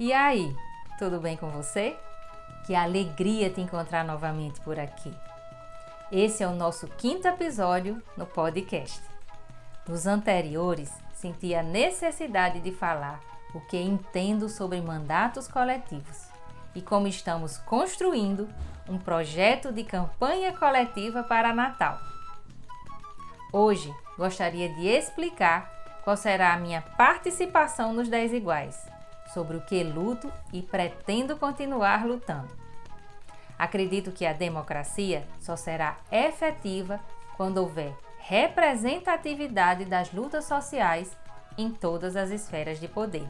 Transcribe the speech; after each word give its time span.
E 0.00 0.14
aí, 0.14 0.56
tudo 0.98 1.20
bem 1.20 1.36
com 1.36 1.50
você? 1.50 1.94
Que 2.64 2.74
alegria 2.74 3.50
te 3.50 3.60
encontrar 3.60 4.02
novamente 4.02 4.58
por 4.62 4.80
aqui. 4.80 5.14
Esse 6.10 6.42
é 6.42 6.48
o 6.48 6.54
nosso 6.54 6.88
quinto 6.96 7.28
episódio 7.28 8.02
no 8.16 8.24
podcast. 8.24 9.02
Nos 9.86 10.06
anteriores, 10.06 10.90
senti 11.12 11.54
a 11.54 11.62
necessidade 11.62 12.60
de 12.60 12.72
falar 12.72 13.20
o 13.54 13.60
que 13.60 13.76
entendo 13.76 14.48
sobre 14.48 14.80
mandatos 14.80 15.46
coletivos 15.46 16.28
e 16.74 16.80
como 16.80 17.06
estamos 17.06 17.58
construindo 17.58 18.48
um 18.88 18.96
projeto 18.96 19.70
de 19.70 19.84
campanha 19.84 20.56
coletiva 20.56 21.22
para 21.22 21.52
Natal. 21.52 22.00
Hoje 23.52 23.94
gostaria 24.16 24.70
de 24.76 24.86
explicar 24.86 25.70
qual 26.02 26.16
será 26.16 26.54
a 26.54 26.58
minha 26.58 26.80
participação 26.80 27.92
nos 27.92 28.08
10 28.08 28.32
iguais 28.32 28.99
sobre 29.32 29.56
o 29.56 29.60
que 29.60 29.82
luto 29.82 30.32
e 30.52 30.62
pretendo 30.62 31.36
continuar 31.36 32.06
lutando. 32.06 32.48
Acredito 33.58 34.10
que 34.10 34.24
a 34.24 34.32
democracia 34.32 35.26
só 35.40 35.56
será 35.56 35.98
efetiva 36.10 36.98
quando 37.36 37.58
houver 37.58 37.94
representatividade 38.18 39.84
das 39.84 40.12
lutas 40.12 40.44
sociais 40.44 41.16
em 41.58 41.70
todas 41.70 42.16
as 42.16 42.30
esferas 42.30 42.78
de 42.80 42.88
poder. 42.88 43.26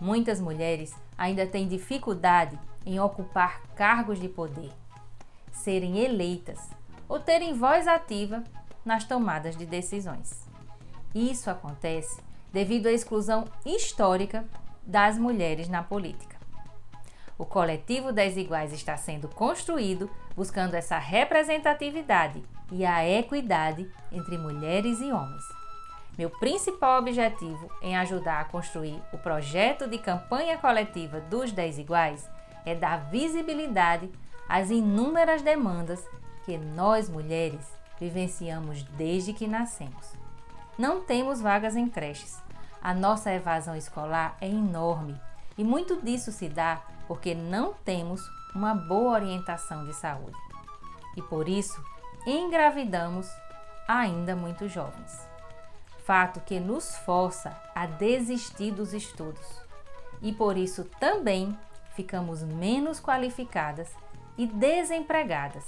Muitas 0.00 0.40
mulheres 0.40 0.94
ainda 1.16 1.46
têm 1.46 1.68
dificuldade 1.68 2.58
em 2.84 2.98
ocupar 3.00 3.62
cargos 3.74 4.20
de 4.20 4.28
poder, 4.28 4.72
serem 5.52 5.98
eleitas 5.98 6.58
ou 7.08 7.20
terem 7.20 7.54
voz 7.54 7.86
ativa 7.86 8.42
nas 8.84 9.04
tomadas 9.04 9.56
de 9.56 9.64
decisões. 9.64 10.46
Isso 11.14 11.48
acontece 11.48 12.20
devido 12.52 12.88
à 12.88 12.92
exclusão 12.92 13.44
histórica 13.64 14.44
das 14.86 15.18
mulheres 15.18 15.68
na 15.68 15.82
política. 15.82 16.36
O 17.36 17.44
coletivo 17.44 18.12
das 18.12 18.36
iguais 18.36 18.72
está 18.72 18.96
sendo 18.96 19.28
construído 19.28 20.08
buscando 20.36 20.74
essa 20.74 20.98
representatividade 20.98 22.42
e 22.70 22.84
a 22.84 23.06
equidade 23.08 23.90
entre 24.12 24.38
mulheres 24.38 25.00
e 25.00 25.10
homens. 25.12 25.42
Meu 26.16 26.30
principal 26.30 27.00
objetivo 27.00 27.68
em 27.82 27.96
ajudar 27.96 28.40
a 28.40 28.44
construir 28.44 29.02
o 29.12 29.18
projeto 29.18 29.88
de 29.88 29.98
campanha 29.98 30.56
coletiva 30.58 31.20
dos 31.20 31.50
10 31.50 31.80
iguais 31.80 32.28
é 32.64 32.74
dar 32.74 33.10
visibilidade 33.10 34.08
às 34.48 34.70
inúmeras 34.70 35.42
demandas 35.42 36.06
que 36.44 36.56
nós 36.56 37.08
mulheres 37.08 37.66
vivenciamos 37.98 38.82
desde 38.82 39.32
que 39.32 39.48
nascemos. 39.48 40.12
Não 40.78 41.00
temos 41.00 41.40
vagas 41.40 41.74
em 41.74 41.88
creches, 41.88 42.40
a 42.84 42.92
nossa 42.92 43.32
evasão 43.32 43.74
escolar 43.74 44.36
é 44.42 44.46
enorme 44.46 45.18
e 45.56 45.64
muito 45.64 46.02
disso 46.02 46.30
se 46.30 46.50
dá 46.50 46.82
porque 47.08 47.34
não 47.34 47.72
temos 47.72 48.20
uma 48.54 48.74
boa 48.74 49.14
orientação 49.14 49.86
de 49.86 49.94
saúde. 49.94 50.36
E 51.16 51.22
por 51.22 51.48
isso, 51.48 51.82
engravidamos 52.26 53.26
ainda 53.88 54.36
muito 54.36 54.68
jovens. 54.68 55.26
Fato 56.04 56.40
que 56.40 56.60
nos 56.60 56.94
força 56.98 57.56
a 57.74 57.86
desistir 57.86 58.70
dos 58.70 58.92
estudos. 58.92 59.62
E 60.20 60.32
por 60.32 60.58
isso 60.58 60.84
também 61.00 61.56
ficamos 61.94 62.42
menos 62.42 63.00
qualificadas 63.00 63.90
e 64.36 64.46
desempregadas. 64.46 65.64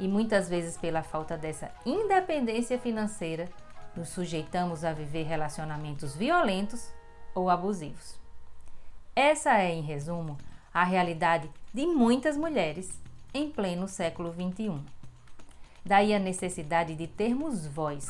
E 0.00 0.08
muitas 0.08 0.48
vezes 0.48 0.76
pela 0.76 1.02
falta 1.02 1.36
dessa 1.36 1.70
independência 1.84 2.76
financeira 2.78 3.48
nos 3.96 4.08
sujeitamos 4.10 4.84
a 4.84 4.92
viver 4.92 5.24
relacionamentos 5.24 6.14
violentos 6.14 6.92
ou 7.34 7.48
abusivos. 7.50 8.18
Essa 9.14 9.58
é, 9.58 9.72
em 9.72 9.82
resumo, 9.82 10.36
a 10.72 10.84
realidade 10.84 11.50
de 11.72 11.86
muitas 11.86 12.36
mulheres 12.36 13.00
em 13.32 13.50
pleno 13.50 13.88
século 13.88 14.32
XXI. 14.32 14.80
Daí 15.84 16.14
a 16.14 16.18
necessidade 16.18 16.94
de 16.94 17.06
termos 17.06 17.66
voz. 17.66 18.06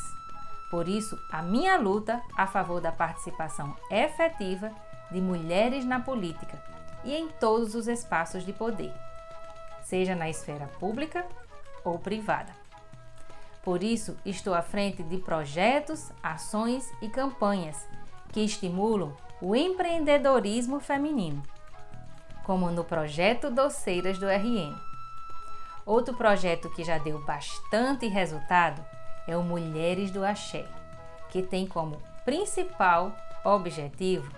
Por 0.71 0.89
isso, 0.89 1.17
a 1.31 1.43
minha 1.43 1.77
luta 1.77 2.21
a 2.37 2.47
favor 2.47 2.81
da 2.81 2.91
participação 2.91 3.77
efetiva 3.91 4.73
de 5.11 5.21
mulheres 5.21 5.85
na 5.85 6.01
política 6.01 6.61
e 7.05 7.15
em 7.15 7.29
todos 7.29 7.75
os 7.75 7.87
espaços 7.87 8.45
de 8.45 8.53
poder, 8.53 8.93
seja 9.85 10.17
na 10.17 10.29
esfera 10.29 10.67
pública 10.81 11.25
ou 11.85 11.99
privada. 11.99 12.66
Por 13.67 13.83
isso, 13.83 14.17
estou 14.25 14.55
à 14.55 14.63
frente 14.63 15.03
de 15.03 15.19
projetos, 15.19 16.13
ações 16.23 16.89
e 17.03 17.09
campanhas 17.09 17.77
que 18.29 18.39
estimulam 18.39 19.13
o 19.43 19.57
empreendedorismo 19.57 20.79
feminino, 20.79 21.43
como 22.45 22.71
no 22.71 22.85
projeto 22.85 23.51
Doceiras 23.51 24.19
do 24.19 24.29
RN. 24.29 24.73
Outro 25.85 26.15
projeto 26.15 26.71
que 26.71 26.85
já 26.85 26.99
deu 26.99 27.21
bastante 27.25 28.07
resultado 28.07 28.85
é 29.27 29.37
o 29.37 29.43
Mulheres 29.43 30.13
do 30.13 30.25
Axé, 30.25 30.65
que 31.29 31.43
tem 31.43 31.67
como 31.67 32.01
principal 32.25 33.13
objetivo 33.45 34.33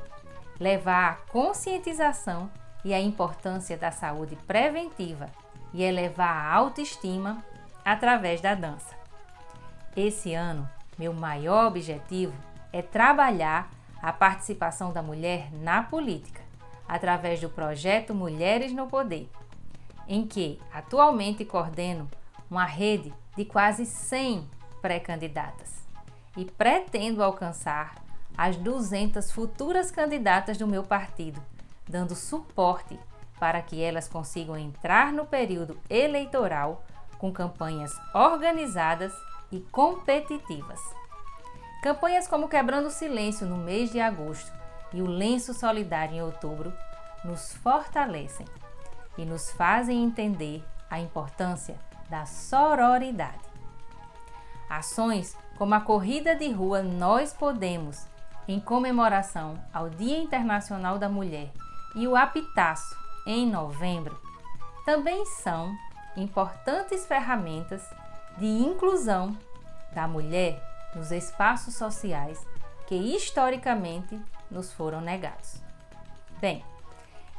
levar 0.59 1.11
a 1.11 1.31
conscientização 1.31 2.51
e 2.83 2.95
a 2.95 3.01
importância 3.01 3.77
da 3.77 3.91
saúde 3.91 4.37
preventiva 4.47 5.29
e 5.75 5.83
elevar 5.83 6.35
a 6.35 6.55
autoestima 6.55 7.45
através 7.85 8.41
da 8.41 8.55
dança. 8.55 8.98
Esse 9.97 10.35
ano, 10.35 10.69
meu 10.99 11.13
maior 11.13 11.67
objetivo 11.67 12.35
é 12.73 12.83
trabalhar 12.83 13.71
a 14.01 14.13
participação 14.13 14.93
da 14.93 15.03
mulher 15.03 15.53
na 15.53 15.83
política, 15.83 16.41
através 16.87 17.41
do 17.41 17.49
projeto 17.49 18.15
Mulheres 18.15 18.73
no 18.73 18.87
Poder, 18.87 19.29
em 20.07 20.27
que 20.27 20.61
atualmente 20.73 21.45
coordeno 21.45 22.09
uma 22.51 22.65
rede 22.65 23.13
de 23.37 23.45
quase 23.45 23.85
100 23.85 24.49
pré-candidatas 24.81 25.87
e 26.37 26.45
pretendo 26.45 27.23
alcançar 27.23 27.97
as 28.37 28.57
200 28.57 29.33
futuras 29.33 29.91
candidatas 29.91 30.57
do 30.57 30.67
meu 30.67 30.85
partido, 30.85 31.43
dando 31.89 32.15
suporte 32.15 32.99
para 33.39 33.61
que 33.61 33.83
elas 33.83 34.09
consigam 34.09 34.57
entrar 34.57 35.13
no 35.13 35.27
período 35.27 35.79
eleitoral 35.91 36.85
com 37.19 37.33
campanhas 37.33 37.93
organizadas 38.15 39.13
e 39.51 39.61
competitivas. 39.61 40.81
Campanhas 41.83 42.27
como 42.27 42.49
Quebrando 42.49 42.89
o 42.89 42.91
Silêncio 42.91 43.47
no 43.47 43.57
mês 43.57 43.91
de 43.91 44.01
agosto 44.01 44.53
e 44.93 45.01
o 45.01 45.07
Lenço 45.07 45.55
Solidário 45.55 46.17
em 46.17 46.23
outubro 46.23 46.73
nos 47.25 47.55
fortalecem 47.55 48.47
e 49.17 49.25
nos 49.25 49.51
fazem 49.53 50.05
entender 50.05 50.65
a 50.91 50.99
importância 50.99 51.79
da 52.09 52.27
sororidade. 52.27 53.49
Ações 54.69 55.37
como 55.57 55.75
a 55.75 55.81
corrida 55.81 56.37
de 56.37 56.51
rua 56.51 56.83
Nós 56.83 57.33
Podemos, 57.33 58.07
em 58.47 58.61
comemoração 58.61 59.59
ao 59.73 59.91
Dia 59.91 60.19
Internacional 60.19 60.99
da 60.99 61.09
Mulher, 61.09 61.53
e 61.95 62.07
o 62.07 62.15
Apitaço, 62.15 62.97
em 63.27 63.47
novembro, 63.51 64.19
também 64.85 65.25
são 65.27 65.75
importantes 66.17 67.07
ferramentas 67.07 67.83
de 68.39 68.47
inclusão 68.47 69.37
da 69.93 70.07
mulher 70.07 70.63
nos 70.95 71.11
espaços 71.11 71.75
sociais 71.75 72.45
que 72.87 72.95
historicamente 72.95 74.19
nos 74.51 74.73
foram 74.73 75.01
negados. 75.01 75.61
Bem, 76.41 76.65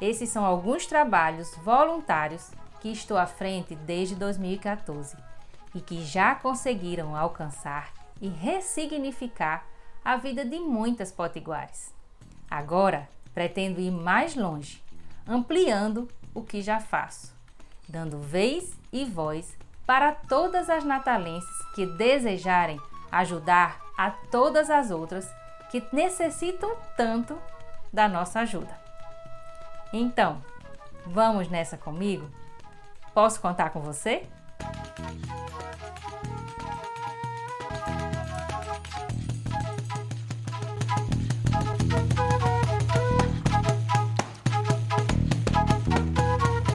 esses 0.01 0.29
são 0.29 0.45
alguns 0.45 0.85
trabalhos 0.85 1.55
voluntários 1.63 2.51
que 2.79 2.91
estou 2.91 3.17
à 3.17 3.25
frente 3.25 3.75
desde 3.75 4.15
2014 4.15 5.17
e 5.73 5.81
que 5.81 6.03
já 6.03 6.35
conseguiram 6.35 7.15
alcançar 7.15 7.91
e 8.21 8.27
ressignificar 8.27 9.65
a 10.03 10.17
vida 10.17 10.45
de 10.45 10.59
muitas 10.59 11.11
potiguares. 11.11 11.93
Agora 12.49 13.07
pretendo 13.33 13.79
ir 13.79 13.91
mais 13.91 14.35
longe, 14.35 14.83
ampliando 15.27 16.07
o 16.33 16.41
que 16.41 16.61
já 16.61 16.79
faço, 16.79 17.33
dando 17.87 18.19
vez 18.19 18.73
e 18.91 19.05
voz 19.05 19.57
para 19.89 20.11
todas 20.11 20.69
as 20.69 20.83
natalenses 20.83 21.65
que 21.73 21.83
desejarem 21.83 22.79
ajudar 23.11 23.81
a 23.97 24.11
todas 24.11 24.69
as 24.69 24.91
outras 24.91 25.27
que 25.71 25.83
necessitam 25.91 26.77
tanto 26.95 27.35
da 27.91 28.07
nossa 28.07 28.41
ajuda. 28.41 28.79
Então, 29.91 30.43
vamos 31.07 31.49
nessa 31.49 31.75
comigo? 31.75 32.29
Posso 33.15 33.41
contar 33.41 33.71
com 33.71 33.79
você? 33.79 34.27